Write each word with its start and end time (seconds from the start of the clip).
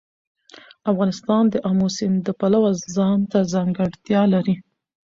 افغانستان 0.91 1.43
د 1.49 1.55
آمو 1.69 1.87
سیند 1.97 2.17
د 2.23 2.29
پلوه 2.39 2.71
ځانته 2.95 3.37
ځانګړتیا 3.53 4.21
لري. 4.33 4.55